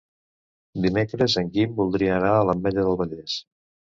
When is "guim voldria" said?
1.57-2.15